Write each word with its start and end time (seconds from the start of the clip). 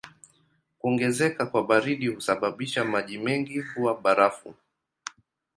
Kuongezeka 0.79 1.45
kwa 1.45 1.63
baridi 1.63 2.07
husababisha 2.07 2.83
maji 2.85 3.17
mengi 3.17 3.63
kuwa 3.63 4.01
barafu. 4.01 4.55